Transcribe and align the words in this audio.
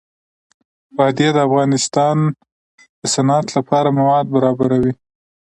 وادي 0.97 1.27
د 1.33 1.37
افغانستان 1.47 2.17
د 3.01 3.01
صنعت 3.13 3.47
لپاره 3.57 3.95
مواد 3.99 4.25
برابروي. 4.35 4.93